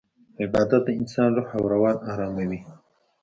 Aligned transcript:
عبادت 0.41 0.81
د 0.85 0.89
انسان 0.99 1.29
روح 1.37 1.49
او 1.57 1.63
روان 1.73 1.97
اراموي. 2.11 2.61